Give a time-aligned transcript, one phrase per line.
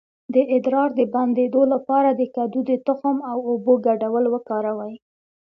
[0.33, 4.93] د ادرار د بندیدو لپاره د کدو د تخم او اوبو ګډول وکاروئ